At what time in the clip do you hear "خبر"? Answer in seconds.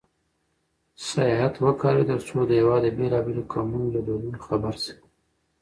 4.47-4.73